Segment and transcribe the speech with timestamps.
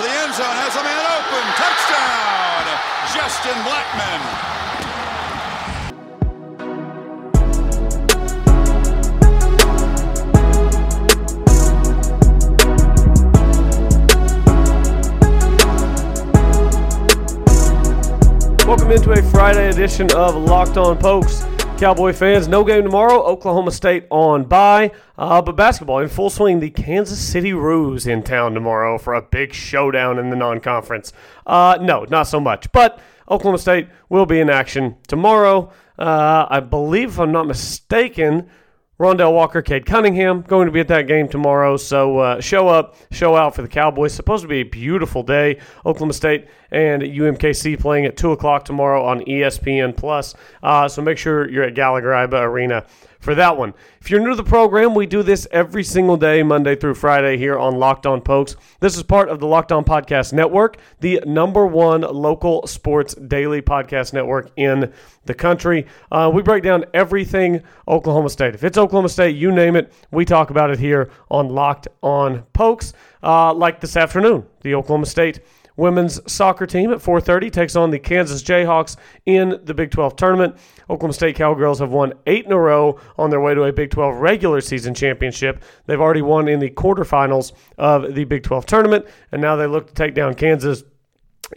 [0.00, 1.44] the end zone, has a man open.
[1.60, 2.64] Touchdown,
[3.12, 4.20] Justin Blackmon.
[18.66, 21.49] Welcome into a Friday edition of Locked On Pokes.
[21.80, 23.22] Cowboy fans, no game tomorrow.
[23.22, 26.60] Oklahoma State on bye, uh, but basketball in full swing.
[26.60, 31.14] The Kansas City Roos in town tomorrow for a big showdown in the non-conference.
[31.46, 35.72] Uh, no, not so much, but Oklahoma State will be in action tomorrow.
[35.98, 38.50] Uh, I believe, if I'm not mistaken,
[39.00, 41.78] Rondel Walker, Cade Cunningham going to be at that game tomorrow.
[41.78, 44.12] So uh, show up, show out for the Cowboys.
[44.12, 45.58] Supposed to be a beautiful day.
[45.86, 50.34] Oklahoma State and UMKC playing at two o'clock tomorrow on ESPN Plus.
[50.62, 52.84] Uh, so make sure you're at Gallagher Iba Arena
[53.20, 53.74] for that one.
[54.00, 57.36] If you're new to the program, we do this every single day, Monday through Friday,
[57.36, 58.56] here on Locked On Pokes.
[58.80, 63.60] This is part of the Locked On Podcast Network, the number one local sports daily
[63.62, 64.92] podcast network in
[65.26, 65.86] the country.
[66.10, 68.54] Uh, we break down everything Oklahoma State.
[68.54, 72.42] If it's Oklahoma State, you name it, we talk about it here on Locked On
[72.54, 72.94] Pokes.
[73.22, 75.40] Uh, like this afternoon, the Oklahoma State
[75.80, 80.56] women's soccer team at 4:30 takes on the Kansas Jayhawks in the Big 12 tournament.
[80.88, 83.90] Oklahoma State Cowgirls have won 8 in a row on their way to a Big
[83.90, 85.62] 12 regular season championship.
[85.86, 89.88] They've already won in the quarterfinals of the Big 12 tournament and now they look
[89.88, 90.84] to take down Kansas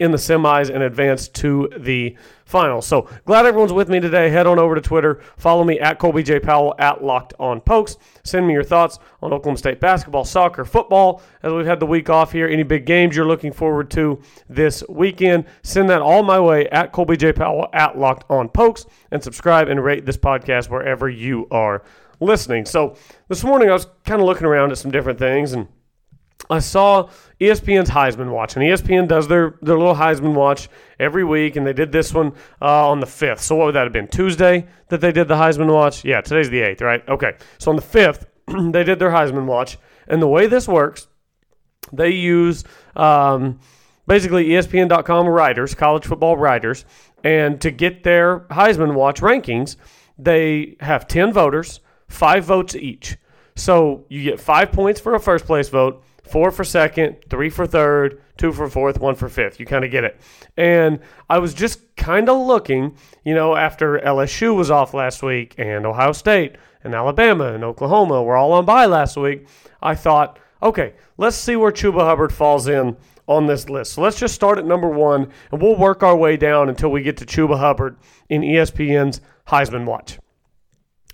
[0.00, 2.86] in the semis and advance to the finals.
[2.86, 4.28] So glad everyone's with me today.
[4.28, 5.20] Head on over to Twitter.
[5.36, 6.40] Follow me at Colby J.
[6.40, 7.96] Powell at Locked On Pokes.
[8.22, 11.22] Send me your thoughts on Oklahoma State basketball, soccer, football.
[11.42, 14.84] As we've had the week off here, any big games you're looking forward to this
[14.88, 17.32] weekend, send that all my way at Colby J.
[17.32, 21.82] Powell at Locked On Pokes and subscribe and rate this podcast wherever you are
[22.20, 22.64] listening.
[22.64, 22.96] So
[23.28, 25.68] this morning I was kind of looking around at some different things and
[26.50, 27.08] I saw
[27.40, 30.68] ESPN's Heisman Watch, and ESPN does their, their little Heisman Watch
[30.98, 33.40] every week, and they did this one uh, on the 5th.
[33.40, 34.08] So, what would that have been?
[34.08, 36.04] Tuesday that they did the Heisman Watch?
[36.04, 37.08] Yeah, today's the 8th, right?
[37.08, 37.34] Okay.
[37.58, 38.26] So, on the 5th,
[38.72, 41.06] they did their Heisman Watch, and the way this works,
[41.92, 42.64] they use
[42.96, 43.60] um,
[44.06, 46.84] basically ESPN.com writers, college football writers,
[47.22, 49.76] and to get their Heisman Watch rankings,
[50.18, 53.16] they have 10 voters, five votes each.
[53.56, 57.66] So, you get five points for a first place vote four for second, three for
[57.66, 59.60] third, two for fourth, one for fifth.
[59.60, 60.20] You kind of get it.
[60.56, 65.54] And I was just kind of looking, you know, after LSU was off last week
[65.58, 69.46] and Ohio State and Alabama and Oklahoma were all on bye last week,
[69.82, 72.96] I thought, okay, let's see where Chuba Hubbard falls in
[73.26, 73.92] on this list.
[73.92, 77.02] So let's just start at number one and we'll work our way down until we
[77.02, 77.96] get to Chuba Hubbard
[78.28, 80.18] in ESPN's Heisman Watch.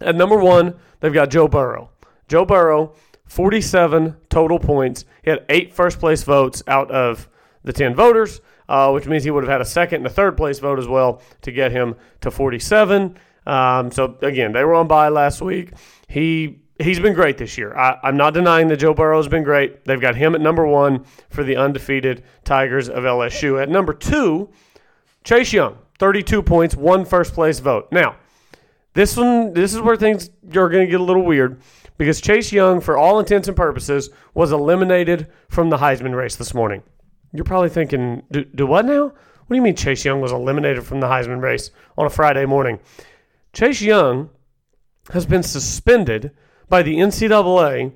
[0.01, 1.91] At number one, they've got Joe Burrow.
[2.27, 2.95] Joe Burrow
[3.31, 5.05] 47 total points.
[5.23, 7.29] He had eight first place votes out of
[7.63, 10.37] the 10 voters, uh, which means he would have had a second and a third
[10.37, 13.17] place vote as well to get him to 47.
[13.47, 15.71] Um, so again, they were on by last week.
[16.09, 17.73] He he's been great this year.
[17.77, 19.85] I, am not denying that Joe Burrow's been great.
[19.85, 23.63] They've got him at number one for the undefeated Tigers of LSU.
[23.63, 24.51] At number two,
[25.23, 27.93] Chase Young, 32 points, one first place vote.
[27.93, 28.17] Now,
[28.95, 31.61] this one, this is where things are going to get a little weird
[31.97, 36.55] because Chase Young, for all intents and purposes, was eliminated from the Heisman race this
[36.55, 36.83] morning.
[37.33, 39.05] You're probably thinking, do, do what now?
[39.05, 42.47] What do you mean Chase Young was eliminated from the Heisman race on a Friday
[42.47, 42.81] morning?
[43.53, 44.31] Chase Young
[45.13, 46.33] has been suspended
[46.69, 47.93] by the NCAA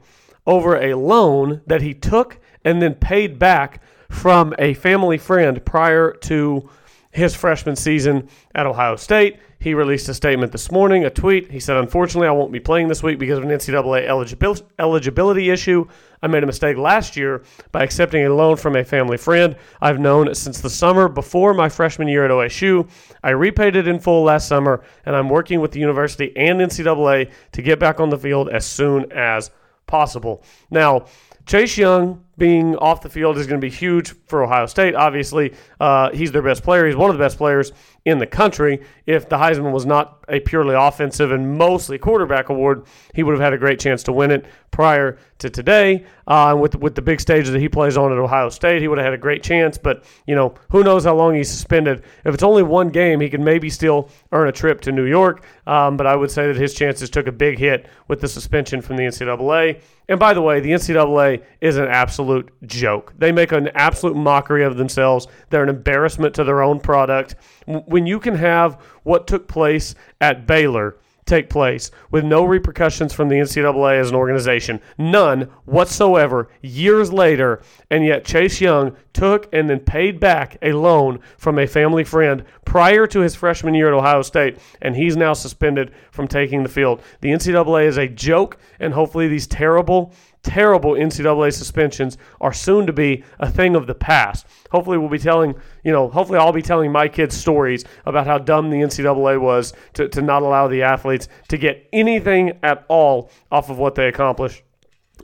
[0.47, 3.81] over a loan that he took and then paid back
[4.11, 6.69] from a family friend prior to
[7.11, 9.39] his freshman season at Ohio State.
[9.65, 11.51] He released a statement this morning, a tweet.
[11.51, 15.49] He said, Unfortunately, I won't be playing this week because of an NCAA eligibil- eligibility
[15.49, 15.87] issue.
[16.21, 17.43] I made a mistake last year
[17.73, 21.71] by accepting a loan from a family friend I've known since the summer before my
[21.71, 22.87] freshman year at OSU.
[23.23, 27.33] I repaid it in full last summer, and I'm working with the university and NCAA
[27.53, 29.51] to get back on the field as soon as
[29.87, 30.45] possible.
[30.71, 31.07] Now,
[31.47, 34.95] Chase Young being off the field is going to be huge for Ohio State.
[34.95, 36.87] Obviously, uh, he's their best player.
[36.87, 37.73] He's one of the best players
[38.05, 38.83] in the country.
[39.07, 42.85] If the Heisman was not a purely offensive and mostly quarterback award,
[43.15, 46.05] he would have had a great chance to win it prior to today.
[46.27, 48.99] Uh, with with the big stage that he plays on at Ohio State, he would
[48.99, 49.79] have had a great chance.
[49.79, 52.03] But you know, who knows how long he's suspended?
[52.25, 55.45] If it's only one game, he can maybe still earn a trip to New York.
[55.67, 58.81] Um, but I would say that his chances took a big hit with the suspension
[58.81, 59.81] from the NCAA.
[60.09, 62.24] And by the way, the NCAA is an absolute
[62.67, 63.13] joke.
[63.19, 65.27] They make an absolute mockery of themselves.
[65.51, 67.37] They're an embarrassment to their own product.
[67.67, 73.29] When you can have what took place at Baylor take place with no repercussions from
[73.29, 79.71] the NCAA as an organization, none whatsoever, years later, and yet Chase Young took and
[79.71, 83.95] then paid back a loan from a family friend prior to his freshman year at
[83.95, 87.01] Ohio State, and he's now suspended from taking the field.
[87.21, 90.13] The NCAA is a joke, and hopefully these terrible
[90.45, 94.47] terrible NCAA suspensions are soon to be a thing of the past.
[94.71, 98.39] Hopefully, we'll be telling, you know, hopefully I'll be telling my kids stories about how
[98.39, 103.31] dumb the NCAA was to, to not allow the athletes to get anything at all
[103.51, 104.63] off of what they accomplish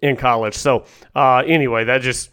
[0.03, 0.55] in college.
[0.55, 2.31] So, uh, anyway, that just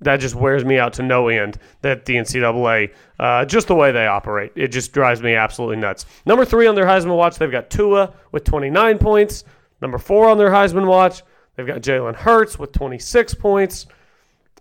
[0.00, 3.90] that just wears me out to no end that the NCAA, uh, just the way
[3.90, 6.06] they operate, it just drives me absolutely nuts.
[6.24, 9.44] Number three on their Heisman watch, they've got Tua with 29 points.
[9.80, 11.22] Number four on their Heisman watch,
[11.58, 13.86] They've got Jalen Hurts with 26 points.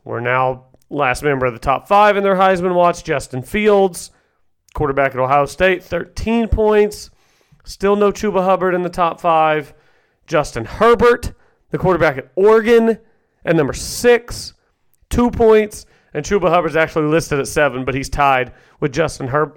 [0.04, 4.10] We're now last member of the top five in their Heisman watch, Justin Fields,
[4.74, 7.12] quarterback at Ohio State, 13 points.
[7.66, 9.76] Still no Chuba Hubbard in the top five.
[10.26, 11.34] Justin Herbert,
[11.70, 12.98] the quarterback at Oregon,
[13.46, 14.56] at number six,
[15.12, 15.86] two points.
[16.16, 19.56] And Chuba Hubbard's actually listed at seven, but he's tied with Justin Her-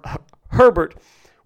[0.48, 0.94] Herbert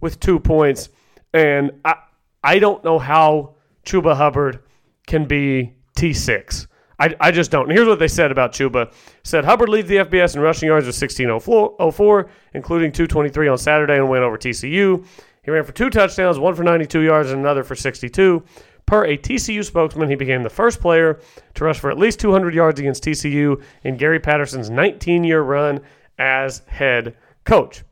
[0.00, 0.88] with two points.
[1.32, 1.94] And I,
[2.42, 3.54] I don't know how
[3.86, 4.58] Chuba Hubbard
[5.06, 6.66] can be T6.
[6.98, 7.68] I, I just don't.
[7.68, 8.92] And here's what they said about Chuba.
[9.24, 14.08] Said Hubbard leads the FBS in rushing yards with 1604, including 223 on Saturday and
[14.08, 15.04] win over TCU.
[15.42, 18.42] He ran for two touchdowns, one for 92 yards and another for 62.
[18.86, 21.20] Per a TCU spokesman, he became the first player
[21.54, 25.80] to rush for at least 200 yards against TCU in Gary Patterson's 19 year run
[26.18, 27.82] as head coach.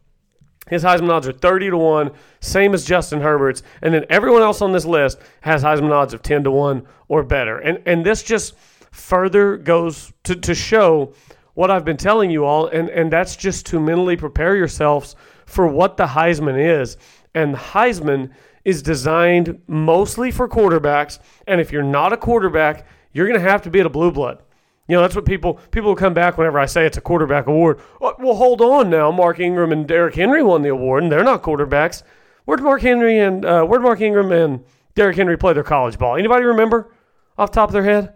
[0.72, 2.10] His Heisman odds are 30 to 1,
[2.40, 3.62] same as Justin Herbert's.
[3.82, 7.22] And then everyone else on this list has Heisman odds of 10 to 1 or
[7.22, 7.58] better.
[7.58, 8.54] And, and this just
[8.90, 11.12] further goes to, to show
[11.52, 12.68] what I've been telling you all.
[12.68, 15.14] And, and that's just to mentally prepare yourselves
[15.44, 16.96] for what the Heisman is.
[17.34, 18.30] And the Heisman
[18.64, 21.18] is designed mostly for quarterbacks.
[21.46, 24.10] And if you're not a quarterback, you're going to have to be at a blue
[24.10, 24.42] blood.
[24.88, 27.46] You know, that's what people people will come back whenever I say it's a quarterback
[27.46, 27.80] award.
[28.00, 29.10] Well, hold on now.
[29.10, 32.02] Mark Ingram and Derrick Henry won the award, and they're not quarterbacks.
[32.44, 34.64] Where'd Mark Henry and uh, where'd Mark Ingram and
[34.94, 36.16] Derrick Henry play their college ball?
[36.16, 36.92] Anybody remember
[37.38, 38.14] off top of their head?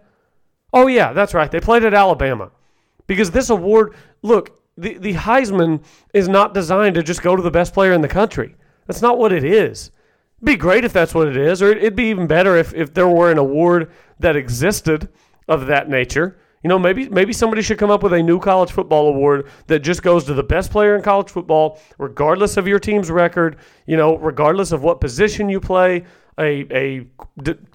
[0.73, 1.49] Oh yeah, that's right.
[1.49, 2.51] They played at Alabama.
[3.07, 5.83] Because this award, look, the, the Heisman
[6.13, 8.55] is not designed to just go to the best player in the country.
[8.85, 9.91] That's not what it is.
[10.37, 12.93] It'd be great if that's what it is, or it'd be even better if, if
[12.93, 15.09] there were an award that existed
[15.47, 18.71] of that nature you know, maybe maybe somebody should come up with a new college
[18.71, 22.79] football award that just goes to the best player in college football, regardless of your
[22.79, 23.57] team's record.
[23.85, 26.05] You know, regardless of what position you play.
[26.39, 27.07] A a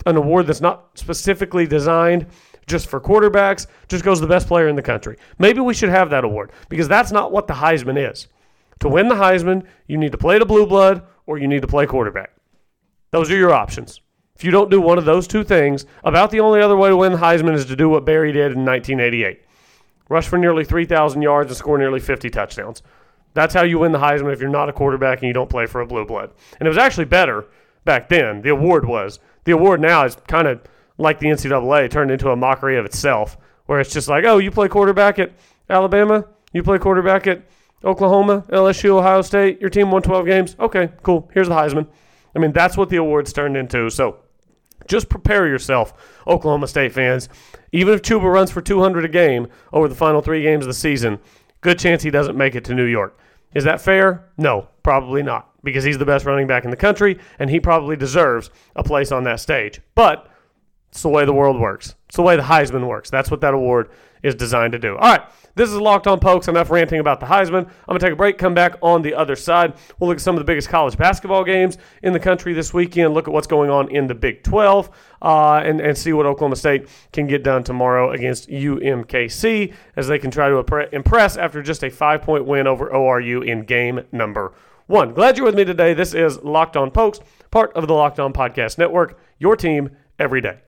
[0.07, 2.27] an award that's not specifically designed
[2.67, 5.17] just for quarterbacks, just goes to the best player in the country.
[5.39, 8.29] Maybe we should have that award because that's not what the Heisman is.
[8.81, 11.69] To win the Heisman, you need to play the blue blood or you need to
[11.69, 12.31] play quarterback.
[13.11, 14.01] Those are your options.
[14.43, 16.97] If you don't do one of those two things, about the only other way to
[16.97, 19.41] win the Heisman is to do what Barry did in 1988
[20.09, 22.83] rush for nearly 3,000 yards and score nearly 50 touchdowns.
[23.35, 25.67] That's how you win the Heisman if you're not a quarterback and you don't play
[25.67, 26.33] for a blue blood.
[26.59, 27.47] And it was actually better
[27.85, 28.43] back then.
[28.43, 29.21] The award was.
[29.45, 30.61] The award now is kind of
[30.99, 34.51] like the NCAA turned into a mockery of itself, where it's just like, oh, you
[34.51, 35.31] play quarterback at
[35.71, 37.45] Alabama, you play quarterback at
[37.85, 40.57] Oklahoma, LSU, Ohio State, your team won 12 games.
[40.59, 41.31] Okay, cool.
[41.33, 41.87] Here's the Heisman.
[42.35, 43.89] I mean, that's what the awards turned into.
[43.89, 44.19] So
[44.87, 45.93] just prepare yourself,
[46.27, 47.29] Oklahoma State fans.
[47.73, 50.75] Even if Chuba runs for 200 a game over the final three games of the
[50.75, 51.19] season,
[51.61, 53.19] good chance he doesn't make it to New York.
[53.55, 54.29] Is that fair?
[54.39, 57.97] No, probably not, because he's the best running back in the country, and he probably
[57.97, 59.81] deserves a place on that stage.
[59.95, 60.29] But
[60.91, 61.95] it's the way the world works.
[62.13, 63.09] It's the way the Heisman works.
[63.09, 63.89] That's what that award
[64.23, 64.99] is designed to do.
[64.99, 65.23] All right,
[65.55, 66.47] this is Locked On Pokes.
[66.47, 67.65] Enough ranting about the Heisman.
[67.65, 69.73] I'm going to take a break, come back on the other side.
[69.99, 73.15] We'll look at some of the biggest college basketball games in the country this weekend,
[73.15, 74.91] look at what's going on in the Big 12,
[75.23, 80.19] uh, and, and see what Oklahoma State can get done tomorrow against UMKC as they
[80.19, 84.53] can try to impress after just a five point win over ORU in game number
[84.87, 85.15] one.
[85.15, 85.95] Glad you're with me today.
[85.95, 90.43] This is Locked On Pokes, part of the Locked On Podcast Network, your team every
[90.43, 90.59] day.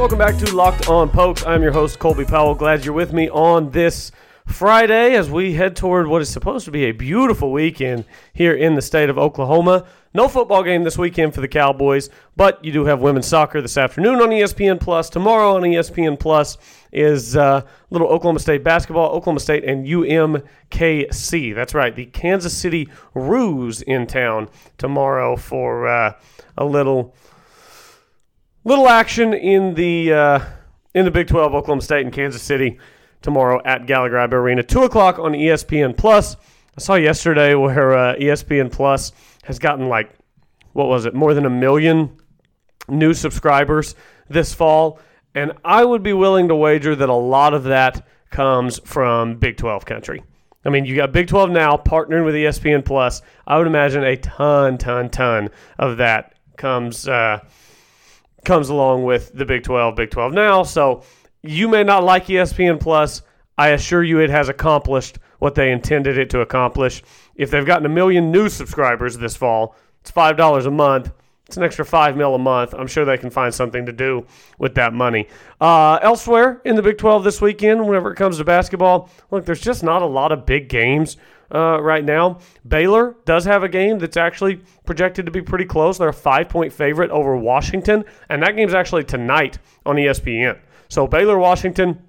[0.00, 1.44] Welcome back to Locked On Pokes.
[1.44, 2.54] I'm your host, Colby Powell.
[2.54, 4.10] Glad you're with me on this
[4.46, 8.76] Friday as we head toward what is supposed to be a beautiful weekend here in
[8.76, 9.86] the state of Oklahoma.
[10.14, 13.76] No football game this weekend for the Cowboys, but you do have women's soccer this
[13.76, 15.10] afternoon on ESPN Plus.
[15.10, 16.56] Tomorrow on ESPN Plus
[16.92, 21.54] is uh, little Oklahoma State basketball, Oklahoma State and UMKC.
[21.54, 23.82] That's right, the Kansas City Roos.
[23.82, 26.14] in town tomorrow for uh,
[26.56, 27.14] a little.
[28.64, 30.40] Little action in the uh,
[30.94, 32.78] in the Big 12, Oklahoma State and Kansas City
[33.22, 36.36] tomorrow at Gallagher Arena, two o'clock on ESPN Plus.
[36.76, 39.12] I saw yesterday where uh, ESPN Plus
[39.44, 40.12] has gotten like
[40.72, 42.16] what was it, more than a million
[42.88, 43.94] new subscribers
[44.28, 45.00] this fall,
[45.34, 49.56] and I would be willing to wager that a lot of that comes from Big
[49.56, 50.22] 12 country.
[50.64, 53.22] I mean, you got Big 12 now partnering with ESPN Plus.
[53.46, 55.48] I would imagine a ton, ton, ton
[55.78, 57.40] of that comes uh,
[58.44, 60.62] comes along with the Big 12, Big 12 now.
[60.62, 61.02] So
[61.42, 63.22] you may not like ESPN Plus.
[63.58, 67.02] I assure you, it has accomplished what they intended it to accomplish.
[67.34, 71.12] If they've gotten a million new subscribers this fall, it's five dollars a month.
[71.50, 72.74] It's an extra five mil a month.
[72.78, 74.24] I'm sure they can find something to do
[74.60, 75.26] with that money.
[75.60, 79.60] Uh, elsewhere in the Big 12 this weekend, whenever it comes to basketball, look, there's
[79.60, 81.16] just not a lot of big games
[81.52, 82.38] uh, right now.
[82.68, 85.98] Baylor does have a game that's actually projected to be pretty close.
[85.98, 90.56] They're a five point favorite over Washington, and that game's actually tonight on ESPN.
[90.88, 92.00] So Baylor, Washington,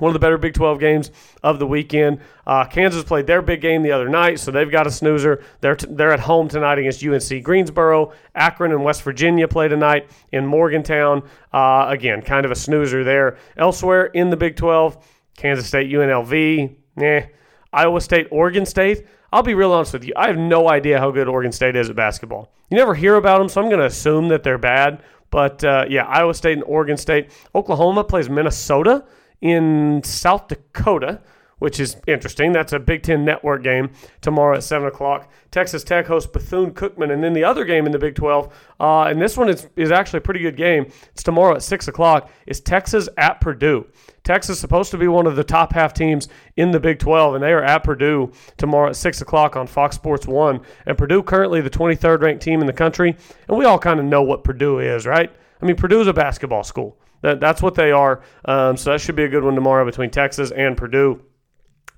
[0.00, 1.10] one of the better Big 12 games
[1.42, 2.20] of the weekend.
[2.46, 5.42] Uh, Kansas played their big game the other night, so they've got a snoozer.
[5.60, 8.12] They're, t- they're at home tonight against UNC Greensboro.
[8.34, 11.22] Akron and West Virginia play tonight in Morgantown.
[11.52, 13.38] Uh, again, kind of a snoozer there.
[13.56, 17.26] Elsewhere in the Big 12, Kansas State, UNLV, eh.
[17.72, 19.06] Iowa State, Oregon State.
[19.32, 20.12] I'll be real honest with you.
[20.16, 22.52] I have no idea how good Oregon State is at basketball.
[22.68, 25.02] You never hear about them, so I'm going to assume that they're bad.
[25.30, 27.30] But uh, yeah, Iowa State and Oregon State.
[27.54, 29.04] Oklahoma plays Minnesota
[29.40, 31.20] in South Dakota,
[31.60, 32.52] which is interesting.
[32.52, 35.30] That's a Big Ten Network game tomorrow at 7 o'clock.
[35.50, 37.12] Texas Tech hosts Bethune Cookman.
[37.12, 39.90] And then the other game in the Big 12, uh, and this one is, is
[39.90, 40.86] actually a pretty good game.
[41.12, 43.86] It's tomorrow at 6 o'clock, is Texas at Purdue.
[44.24, 47.34] Texas is supposed to be one of the top half teams in the Big 12,
[47.34, 50.60] and they are at Purdue tomorrow at 6 o'clock on Fox Sports 1.
[50.86, 53.16] And Purdue currently the 23rd ranked team in the country,
[53.48, 55.30] and we all kind of know what Purdue is, right?
[55.60, 56.96] I mean, Purdue is a basketball school.
[57.22, 58.22] That, that's what they are.
[58.44, 61.20] Um, so that should be a good one tomorrow between Texas and Purdue.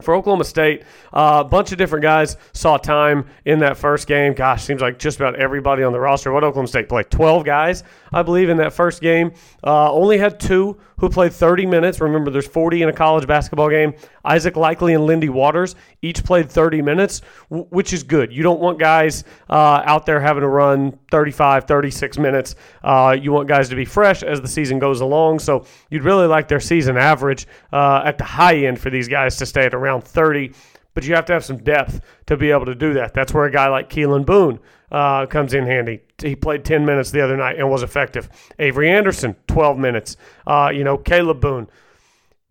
[0.03, 0.83] For Oklahoma State,
[1.13, 4.35] uh, a bunch of different guys saw time in that first game.
[4.35, 6.33] Gosh, seems like just about everybody on the roster.
[6.33, 7.11] What Oklahoma State played?
[7.11, 9.33] 12 guys, I believe, in that first game.
[9.65, 12.01] Uh, only had two who played 30 minutes.
[12.01, 13.93] Remember, there's 40 in a college basketball game.
[14.25, 18.33] Isaac Likekele and Lindy Waters each played 30 minutes, w- which is good.
[18.33, 22.55] You don't want guys uh, out there having to run 35, 36 minutes.
[22.85, 25.41] Uh, you want guys to be fresh as the season goes along.
[25.41, 29.37] So you'd really like their season average uh, at the high end for these guys
[29.39, 30.53] to stay at around 30
[30.95, 33.15] but you have to have some depth to be able to do that.
[33.15, 34.59] That's where a guy like Keylan Boone
[34.91, 36.03] uh, comes in handy.
[36.21, 38.29] He played 10 minutes the other night and was effective.
[38.59, 40.17] Avery Anderson, 12 minutes.
[40.47, 41.69] Uh, you know, Kalib Boone.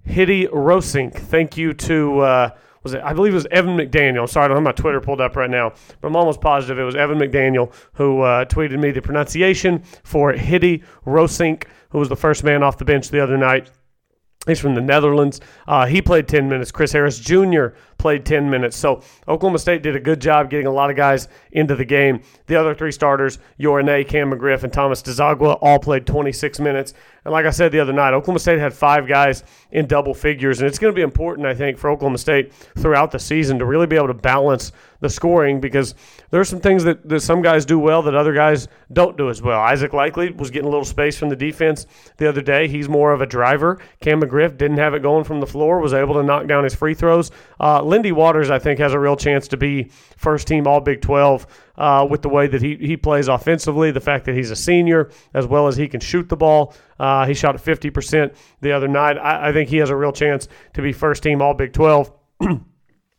[0.07, 2.49] Hidde Roessink, thank you to, uh,
[2.81, 4.27] was it, I believe it was Evan McDaniel.
[4.27, 6.83] Sorry, I don't have my Twitter pulled up right now, but I'm almost positive it
[6.83, 12.15] was Evan McDaniel who uh, tweeted me the pronunciation for Hidde Roessink, who was the
[12.15, 13.69] first man off the bench the other night.
[14.47, 15.39] He's from the Netherlands.
[15.67, 16.71] Uh, he played 10 minutes.
[16.71, 17.67] Chris Harris Jr.
[18.01, 18.75] played 10 minutes.
[18.75, 22.21] So Oklahoma State did a good job getting a lot of guys into the game.
[22.47, 26.93] The other three starters, Yor Anei, Cam McGriff, and Thomas Dziagwa, all played 26 minutes.
[27.23, 30.59] And like I said the other night, Oklahoma State had five guys in double figures.
[30.59, 33.65] And it's going to be important, I think, for Oklahoma State throughout the season to
[33.65, 35.95] really be able to balance the scoring because
[36.29, 39.29] there are some things that, that some guys do well that other guys don't do
[39.29, 39.59] as well.
[39.59, 41.85] Isaac Likekele was getting a little space from the defense
[42.17, 42.67] the other day.
[42.67, 43.79] He's more of a driver.
[43.99, 46.75] Cam McGriff didn't have it going from the floor, was able to knock down his
[46.75, 47.31] free throws.
[47.59, 51.01] Uh, Lindy Waters, I think, has a real chance to be first team All Big
[51.01, 51.45] 12
[51.77, 55.11] uh, with the way that he, he plays offensively, the fact that he's a senior,
[55.33, 56.73] as well as he can shoot the ball.
[56.97, 59.17] Uh, he shot 50% the other night.
[59.17, 62.11] I, I think he has a real chance to be first team All Big 12.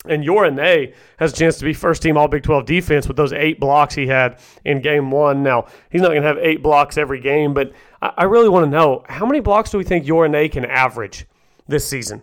[0.05, 3.17] And Yor Anei has a chance to be first team All Big 12 defense with
[3.17, 5.45] those eight blocks he had in game one.
[5.45, 8.71] Now, he's not going to have eight blocks every game, but I, really want to
[8.71, 11.26] know how many blocks do we think Yor Anei can average
[11.69, 12.23] this season?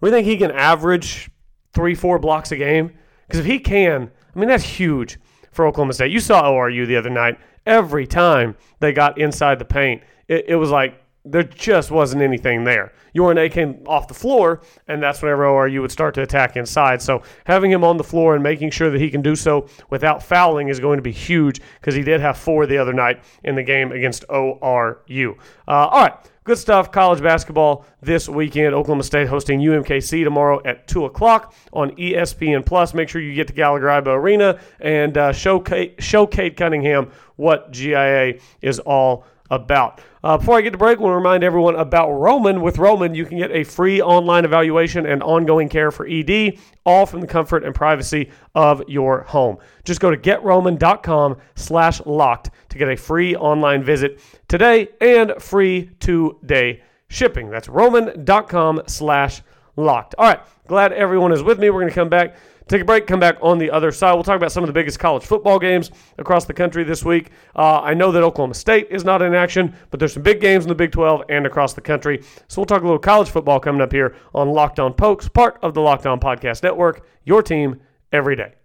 [0.00, 1.30] We think he can average
[1.72, 2.92] three, four blocks a game?
[3.26, 5.18] Because if he can, I mean, that's huge
[5.50, 6.12] for Oklahoma State.
[6.12, 7.38] You saw ORU the other night.
[7.66, 12.64] Every time they got inside the paint, it, it was like there just wasn't anything
[12.64, 12.92] there.
[13.12, 17.02] Yor Anei came off the floor, and that's whenever ORU would start to attack inside.
[17.02, 20.22] So having him on the floor and making sure that he can do so without
[20.22, 23.54] fouling is going to be huge because he did have four the other night in
[23.54, 25.38] the game against ORU.
[25.66, 26.14] Uh, all right.
[26.48, 26.90] Good stuff.
[26.90, 28.74] College basketball this weekend.
[28.74, 32.94] Oklahoma State hosting UMKC tomorrow at 2 o'clock on ESPN Plus.
[32.94, 37.10] Make sure you get to Gallagher Iba Arena and uh, show, Kate, show Cade Cunningham
[37.36, 40.00] what GIA is all about.
[40.22, 42.60] Uh, before I get to break, I want to remind everyone about Roman.
[42.60, 47.06] With Roman, you can get a free online evaluation and ongoing care for ED, all
[47.06, 49.58] from the comfort and privacy of your home.
[49.84, 55.90] Just go to getroman.com slash locked to get a free online visit today and free
[56.00, 57.50] two-day shipping.
[57.50, 59.42] That's roman.com slash
[59.76, 60.14] locked.
[60.18, 61.70] All right, glad everyone is with me.
[61.70, 62.36] We're going to come back
[62.68, 64.12] Take a break, come back on the other side.
[64.12, 67.30] We'll talk about some of the biggest college football games across the country this week.
[67.56, 70.64] Uh, I know that Oklahoma State is not in action, but there's some big games
[70.64, 72.22] in the Big 12 and across the country.
[72.46, 75.58] So we'll talk a little college football coming up here on Locked On Pokes, part
[75.62, 77.80] of the Locked On Podcast Network, your team
[78.12, 78.57] every day.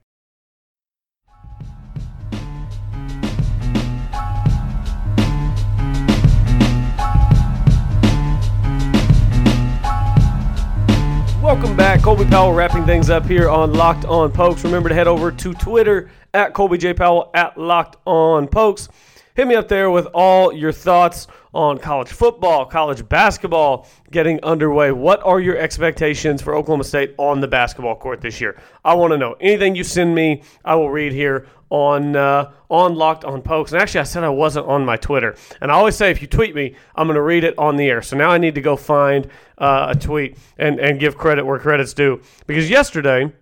[11.53, 12.01] Welcome back.
[12.01, 14.63] Colby Powell wrapping things up here on Locked On Pokes.
[14.63, 16.95] Remember to head over to Twitter at Colby J.
[16.95, 18.89] Powell at Locked On Pokes.
[19.35, 21.25] Hit me up there with all your thoughts
[21.55, 24.91] on college football, college basketball getting underway.
[24.91, 28.61] What are your expectations for Oklahoma State on the basketball court this year?
[28.85, 29.35] I want to know.
[29.41, 33.71] Anything you send me, I will read here on uh, on Locked On Pokes.
[33.71, 35.35] And actually, I said I wasn't on my Twitter.
[35.61, 37.89] And I always say if you tweet me, I'm going to read it on the
[37.89, 38.03] air.
[38.03, 41.57] So now I need to go find uh, a tweet and, and give credit where
[41.57, 42.21] credit's due.
[42.45, 43.33] Because yesterday,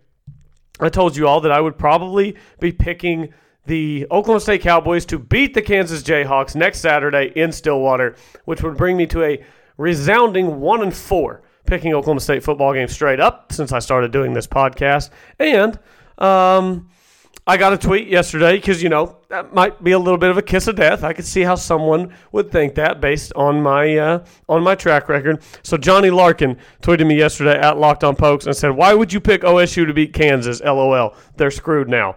[0.80, 3.34] I told you all that I would probably be picking
[3.66, 8.16] the Oklahoma State Cowboys to beat the Kansas Jayhawks next Saturday in Stillwater,
[8.46, 9.44] which would bring me to a
[9.78, 14.34] resounding 1 and 4 picking Oklahoma State football game straight up since I started doing
[14.34, 15.10] this podcast.
[15.40, 15.80] And
[16.18, 16.90] um,
[17.48, 20.38] I got a tweet yesterday because, you know, that might be a little bit of
[20.38, 21.04] a kiss of death.
[21.04, 25.08] I could see how someone would think that based on my uh, on my track
[25.08, 25.42] record.
[25.64, 29.20] So Johnny Larkin tweeted me yesterday at Locked On Pokes and said, "Why would you
[29.20, 30.62] pick OSU to beat Kansas?
[30.62, 31.16] LOL.
[31.38, 32.16] They're screwed now."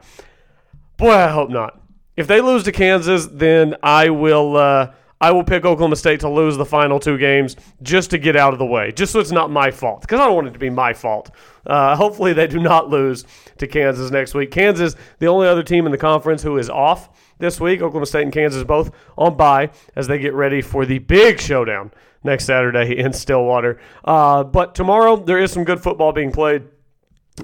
[1.04, 1.82] Boy, I hope not.
[2.16, 4.56] If they lose to Kansas, then I will.
[4.56, 8.36] Uh, I will pick Oklahoma State to lose the final two games just to get
[8.36, 10.54] out of the way, just so it's not my fault, because I don't want it
[10.54, 11.30] to be my fault.
[11.66, 13.26] Uh, hopefully, they do not lose
[13.58, 14.50] to Kansas next week.
[14.50, 17.82] Kansas, the only other team in the conference who is off this week.
[17.82, 21.92] Oklahoma State and Kansas both on bye as they get ready for the big showdown
[22.22, 23.78] next Saturday in Stillwater.
[24.06, 26.62] Uh, but tomorrow, there is some good football being played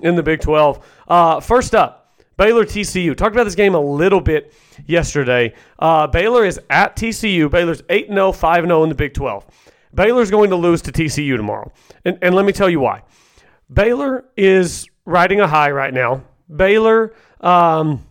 [0.00, 0.82] in the Big 12.
[1.08, 1.99] Uh, first up,
[2.40, 3.14] Baylor TCU.
[3.14, 4.54] Talked about this game a little bit
[4.86, 5.52] yesterday.
[5.78, 7.50] Uh, Baylor is at TCU.
[7.50, 9.46] Baylor's 8 0, 5 0 in the Big 12.
[9.94, 11.70] Baylor's going to lose to TCU tomorrow.
[12.06, 13.02] And, and let me tell you why.
[13.70, 16.24] Baylor is riding a high right now.
[16.56, 18.06] Baylor um,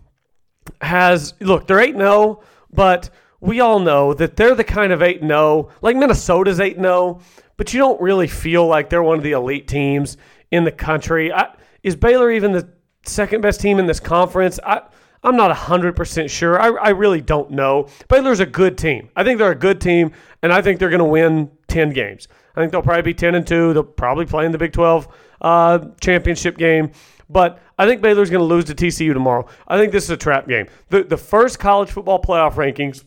[0.79, 5.21] has, look, they're 8 0, but we all know that they're the kind of 8
[5.21, 7.19] 0, like Minnesota's 8 0,
[7.57, 10.17] but you don't really feel like they're one of the elite teams
[10.51, 11.33] in the country.
[11.33, 12.69] I, is Baylor even the
[13.09, 14.59] second best team in this conference?
[14.63, 14.81] I,
[15.23, 16.59] I'm not 100% sure.
[16.59, 17.87] I, I really don't know.
[18.07, 19.09] Baylor's a good team.
[19.15, 22.27] I think they're a good team, and I think they're going to win 10 games.
[22.55, 23.73] I think they'll probably be 10 and 2.
[23.73, 25.07] They'll probably play in the Big 12
[25.41, 26.91] uh, championship game.
[27.29, 29.47] But I think Baylor's going to lose to TCU tomorrow.
[29.67, 30.67] I think this is a trap game.
[30.89, 33.03] The, the first college football playoff rankings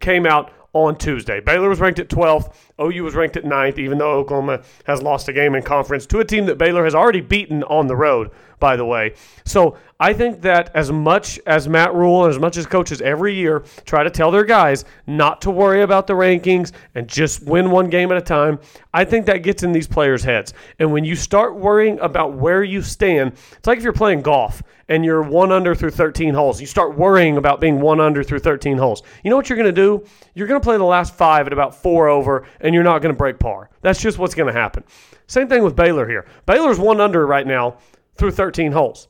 [0.00, 1.40] came out on Tuesday.
[1.40, 2.52] Baylor was ranked at 12th.
[2.80, 6.20] OU was ranked at ninth, even though Oklahoma has lost a game in conference to
[6.20, 9.14] a team that Baylor has already beaten on the road, by the way.
[9.44, 13.34] So I think that as much as Matt Rhule and as much as coaches every
[13.34, 17.70] year try to tell their guys not to worry about the rankings and just win
[17.70, 18.58] one game at a time,
[18.92, 20.52] I think that gets in these players' heads.
[20.78, 24.62] And when you start worrying about where you stand, it's like if you're playing golf
[24.88, 26.60] and you're one under through 13 holes.
[26.60, 29.02] You start worrying about being one under through 13 holes.
[29.22, 30.04] You know what you're going to do?
[30.34, 33.14] You're going to play the last five at about four over, and you're not going
[33.14, 33.70] to break par.
[33.82, 34.82] That's just what's going to happen.
[35.28, 36.26] Same thing with Baylor here.
[36.46, 37.76] Baylor's one under right now
[38.16, 39.06] through 13 holes.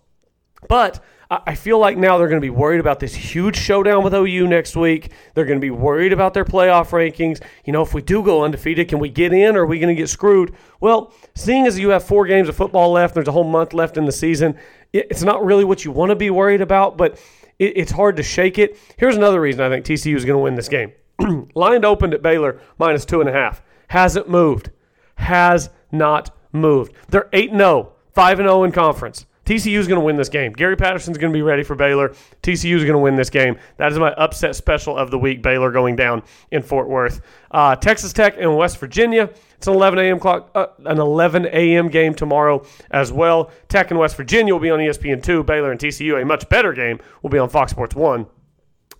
[0.68, 4.14] But I feel like now they're going to be worried about this huge showdown with
[4.14, 5.12] OU next week.
[5.34, 7.42] They're going to be worried about their playoff rankings.
[7.64, 9.94] You know, if we do go undefeated, can we get in or are we going
[9.94, 10.54] to get screwed?
[10.80, 13.96] Well, seeing as you have four games of football left, there's a whole month left
[13.96, 14.58] in the season,
[14.92, 17.18] it's not really what you want to be worried about, but
[17.58, 18.78] it's hard to shake it.
[18.96, 20.92] Here's another reason I think TCU is going to win this game.
[21.55, 23.62] Line opened at Baylor minus two and a half.
[23.88, 24.70] Hasn't moved.
[25.16, 26.92] Has not moved.
[27.09, 29.27] They're 8 0, 5 0 in conference.
[29.44, 30.53] TCU is going to win this game.
[30.53, 32.14] Gary Patterson's going to be ready for Baylor.
[32.42, 33.59] TCU is going to win this game.
[33.77, 35.42] That is my upset special of the week.
[35.42, 37.20] Baylor going down in Fort Worth.
[37.50, 39.29] Uh, Texas Tech and West Virginia.
[39.57, 40.18] It's an 11 a.m.
[40.18, 41.88] clock, uh, an 11 a.m.
[41.88, 43.50] game tomorrow as well.
[43.68, 45.42] Tech and West Virginia will be on ESPN two.
[45.42, 48.27] Baylor and TCU, a much better game, will be on Fox Sports one.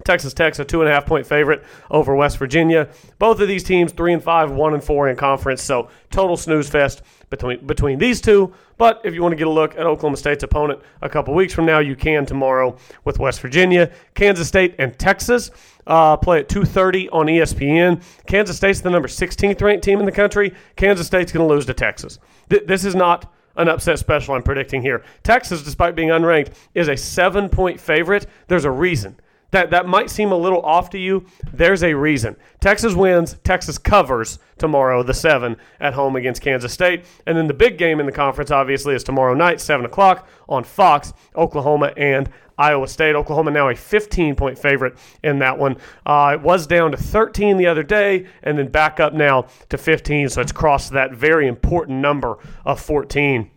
[0.05, 2.89] Texas Tech's a two and a half point favorite over West Virginia.
[3.19, 5.63] Both of these teams three and five, one and four in conference.
[5.63, 8.53] So total snooze fest between between these two.
[8.77, 11.55] But if you want to get a look at Oklahoma State's opponent a couple weeks
[11.55, 15.51] from now, you can tomorrow with West Virginia, Kansas State, and Texas.
[15.87, 18.03] Uh, play at 2:30 on ESPN.
[18.27, 20.53] Kansas State's the number 16th ranked team in the country.
[20.77, 22.19] Kansas State's going to lose to Texas.
[22.51, 25.03] Th- this is not an upset special I'm predicting here.
[25.23, 28.27] Texas, despite being unranked, is a seven point favorite.
[28.49, 29.17] There's a reason.
[29.55, 31.27] That, that might seem a little off to you.
[31.53, 32.35] There's a reason.
[32.59, 33.37] Texas wins.
[33.45, 37.05] Texas covers tomorrow, the seven at home against Kansas State.
[37.25, 40.65] And then the big game in the conference, obviously, is tomorrow night, 7 o'clock on
[40.65, 43.15] Fox, Oklahoma and Iowa State.
[43.15, 45.77] Oklahoma now a 15 point favorite in that one.
[46.05, 49.79] Uh, it was down to 13 the other day and then back up now to
[49.79, 50.31] 15.
[50.31, 53.53] So it's crossed that very important number of 14.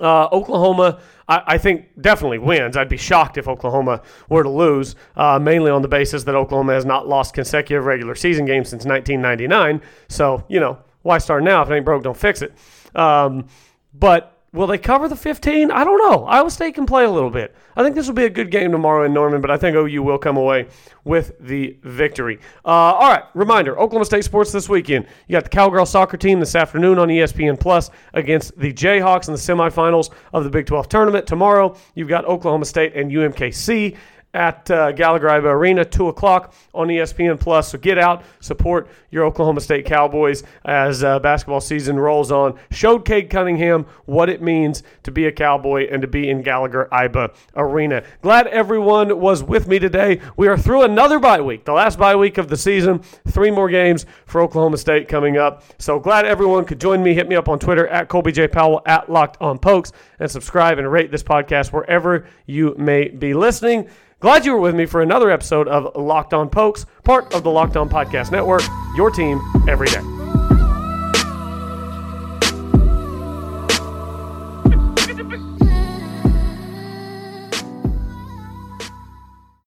[0.00, 2.76] Uh, Oklahoma, I, I, think, definitely wins.
[2.76, 4.00] I'd be shocked if Oklahoma
[4.30, 8.14] were to lose, uh, mainly on the basis that Oklahoma has not lost consecutive regular
[8.14, 9.82] season games since 1999.
[10.08, 11.62] So, you know, why start now?
[11.62, 12.54] If it ain't broke, don't fix it.
[12.94, 13.48] Um,
[13.92, 15.70] but Will they cover the 15?
[15.70, 16.26] I don't know.
[16.26, 17.54] Iowa State can play a little bit.
[17.74, 20.02] I think this will be a good game tomorrow in Norman, but I think OU
[20.02, 20.68] will come away
[21.04, 22.38] with the victory.
[22.62, 25.06] Uh, all right, reminder Oklahoma State sports this weekend.
[25.26, 29.32] You got the Cowgirl soccer team this afternoon on ESPN Plus against the Jayhawks in
[29.32, 31.26] the semifinals of the Big 12 tournament.
[31.26, 33.96] Tomorrow, you've got Oklahoma State and UMKC
[34.34, 37.70] at uh, Gallagher Iba Arena, 2 o'clock on ESPN Plus.
[37.70, 42.58] So get out, support your Oklahoma State Cowboys as uh, basketball season rolls on.
[42.70, 46.88] Showed Cade Cunningham what it means to be a Cowboy and to be in Gallagher
[46.90, 48.02] Iba Arena.
[48.22, 50.20] Glad everyone was with me today.
[50.36, 53.00] We are through another bye week, the last bye week of the season.
[53.28, 55.62] Three more games for Oklahoma State coming up.
[55.78, 57.14] So glad everyone could join me.
[57.14, 58.48] Hit me up on Twitter at Colby J.
[58.48, 63.34] Powell at Locked on Pokes and subscribe and rate this podcast wherever you may be
[63.34, 63.88] listening.
[64.22, 67.50] Glad you were with me for another episode of Locked On Pokes, part of the
[67.50, 68.62] Locked On Podcast Network,
[68.94, 70.21] your team every day.